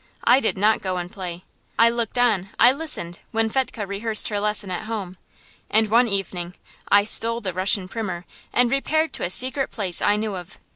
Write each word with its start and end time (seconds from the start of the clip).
I 0.23 0.39
did 0.39 0.57
not 0.57 0.81
go 0.81 0.97
and 0.97 1.11
play; 1.11 1.43
I 1.77 1.91
looked 1.91 2.17
on, 2.17 2.49
I 2.59 2.71
listened, 2.71 3.19
when 3.29 3.51
Fetchke 3.51 3.87
rehearsed 3.87 4.29
her 4.29 4.39
lesson 4.39 4.71
at 4.71 4.85
home. 4.85 5.17
And 5.69 5.91
one 5.91 6.07
evening 6.07 6.55
I 6.89 7.03
stole 7.03 7.39
the 7.39 7.53
Russian 7.53 7.87
primer 7.87 8.25
and 8.51 8.71
repaired 8.71 9.13
to 9.13 9.23
a 9.23 9.29
secret 9.29 9.69
place 9.69 10.01
I 10.01 10.15
knew 10.15 10.33
of. 10.35 10.57